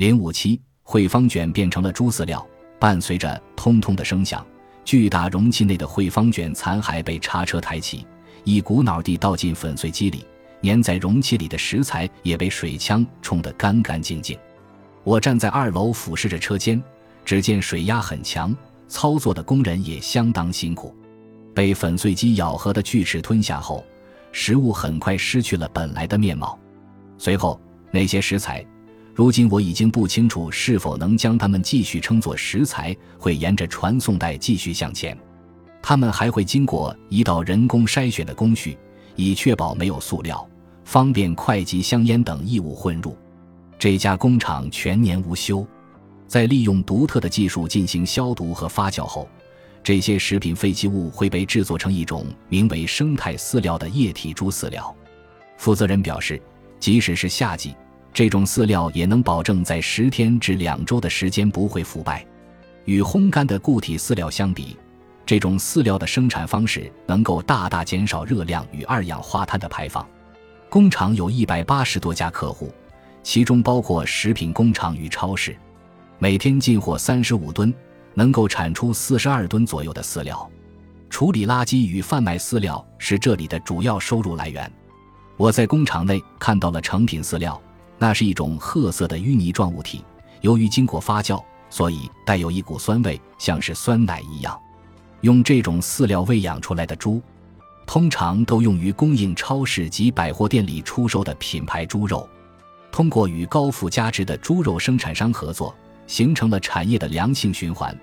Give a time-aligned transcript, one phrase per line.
[0.00, 2.42] 零五七，汇方卷变成了猪饲料，
[2.78, 4.42] 伴随着“通通”的声响，
[4.82, 8.06] 巨大容器内的汇方卷残骸被叉车抬起，
[8.42, 10.24] 一股脑地倒进粉碎机里。
[10.62, 14.38] 粘在容器里的食材也被水枪冲得干干净净。
[15.04, 16.82] 我站在二楼俯视着车间，
[17.22, 18.56] 只见水压很强，
[18.88, 20.96] 操作的工人也相当辛苦。
[21.54, 23.84] 被粉碎机咬合的锯齿吞下后，
[24.32, 26.58] 食物很快失去了本来的面貌。
[27.18, 27.60] 随后，
[27.90, 28.64] 那些食材，
[29.20, 35.14] 如今我已经不清楚是否能将它们继续称作食材，会沿着传送带继续向前。
[35.82, 38.78] 它们还会经过一道人工筛选的工序，
[39.16, 40.48] 以确保没有塑料。
[40.84, 43.14] 方便会计、香烟等异物混入。
[43.78, 45.66] 这家工厂全年无休，
[46.26, 49.28] 在利用独特的技术进行消毒和发酵后，
[49.82, 54.96] 这些食品废弃物会被制作成一种名为生态饲料的液体猪饲料。
[55.58, 56.40] 负责人表示，
[56.78, 57.76] 即使是夏季，
[58.12, 62.26] 这种饲料也能保证在十天至两周的时间不会腐败。
[62.84, 64.76] 与烘干的固体饲料相比，
[65.24, 70.04] 这种饲料的生产方式能够大大减少热量与二氧化碳的排放。
[70.68, 72.72] 工厂有一百八十多家客户，
[73.22, 75.56] 其中包括食品工厂与超市，
[76.18, 77.72] 每天进货三十五吨，
[78.14, 80.50] 能够产出四十二吨左右的饲料。
[81.08, 84.70] 处理垃圾与贩卖饲料是这里的主要收入来源。
[85.36, 87.60] 我在工厂内看到了成品饲料，
[88.00, 90.02] 那是一种褐色的淤泥状物体，
[90.40, 94.58] 由于经过发酵，所以带有一股酸味，像是酸奶一样。
[95.20, 97.22] 用这种饲料喂养出来的猪。
[97.86, 102.28] 通常都用于供应超市及百货店里出售的品牌猪肉。
[102.92, 105.74] 通过与高附加值的猪肉生产商合作，
[106.06, 107.94] 形成了产业的良性循环，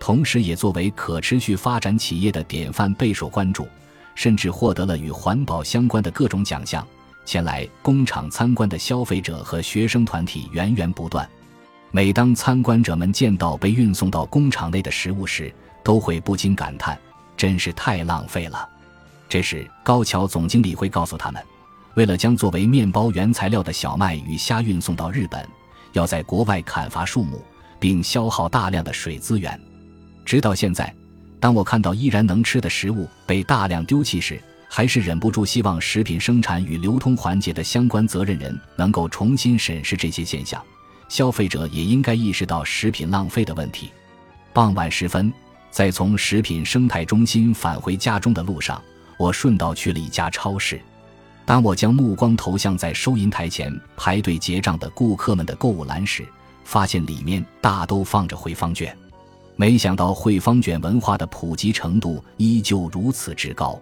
[0.00, 3.68] 同时也作为可持续发展企业的典范备受关注，
[4.14, 6.86] 甚至获得了与环保相关的各种奖项。
[7.26, 11.28] 前来工厂参观的消费者和学生团体源源不断。
[11.90, 15.52] 每当参观者们见到被运送到工厂内的食物时，
[15.82, 16.98] 都会不禁感叹：
[17.36, 18.68] 真是太浪费了。
[19.28, 21.42] 这时，高桥总经理会告诉他们，
[21.94, 25.44] 为了将作为面包原材料的小麦与虾运送到日本，
[25.92, 27.42] 要在国外砍伐树木，
[27.80, 29.58] 并消耗大量的水资源。
[30.24, 30.94] 直到现在，
[31.40, 40.62] 当我看到依然能吃的食物被大量丢弃时，还是忍不住希望食品生产与流通环节的相关责任人能够重新审视这些现象。
[41.08, 43.90] 消费者也应该意识到食品浪费的问题。
[44.52, 45.32] 傍晚时分，
[45.70, 48.82] 在从食品生态中心返回家中的路上。
[49.18, 50.78] 我顺道去了一家超市。
[51.46, 56.26] 当我将目光投向在收银台前排队结账的顾客们的购物篮时，
[56.64, 58.94] 发现里面大都放着汇方卷。
[59.54, 63.80] 没想到汇方卷文化的普及程度依旧如此之高。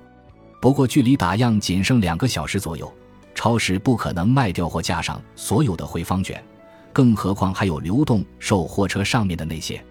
[0.65, 2.91] 不过，距离打烊仅剩两个小时左右，
[3.35, 6.43] 超市不可能卖掉货架上所有的汇方卷，
[6.91, 9.85] 更何况还有流动售货车上面的那些。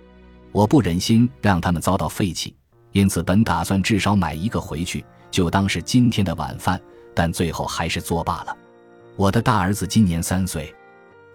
[0.52, 2.56] 我不忍心让他们遭到废弃，
[2.92, 5.06] 因此本打算至少买一个回去。
[5.30, 6.82] 就当是今天的晚饭，
[7.14, 8.58] 但最后还是作罢了。
[9.16, 10.74] 我的大儿子今年三岁，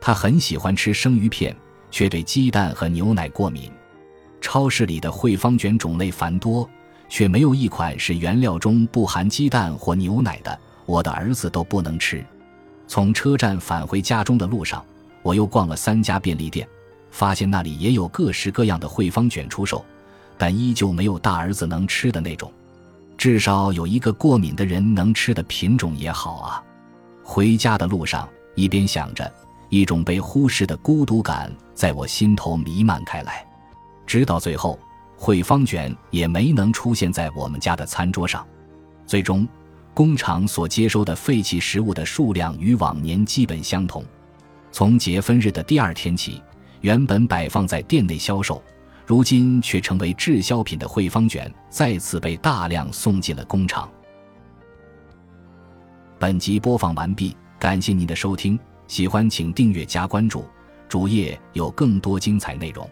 [0.00, 1.54] 他很喜欢吃生鱼片，
[1.92, 3.70] 却对鸡蛋和牛奶过敏。
[4.40, 6.68] 超市里的汇方卷种类繁多，
[7.08, 10.58] 却没有一款是原料中不含鸡蛋或牛奶的。
[10.86, 12.24] 我的儿子都不能吃。
[12.86, 14.82] 从车站返回家中的路上，
[15.22, 16.66] 我又逛了三家便利店，
[17.10, 19.84] 发现那里也有各式各样的汇方卷出售，
[20.38, 22.50] 但依旧没有大儿子能吃的那种。
[23.18, 26.64] 至少有一个过敏的人能吃的品种也好啊。
[27.22, 29.30] 回家的路上，一边想着，
[29.68, 33.46] 一种被忽视的孤独感在我心头弥漫开来。
[34.06, 34.78] 直到最后，
[35.18, 38.46] 汇方卷也没能出现在我们家的餐桌上。
[39.04, 39.46] 最终，
[39.92, 44.04] 工厂所接收的废弃食物的数量与往年基本相同。
[44.70, 46.40] 从节分日的第二天起，
[46.82, 48.62] 原本摆放在店内销售。
[49.04, 53.90] 如今却成为滞销品的汇方卷再次被大量送进了工厂。
[56.18, 60.44] 本集播放完毕，感谢您的收听，喜欢请订阅加关注，
[60.90, 62.88] 主页有更多精彩内容。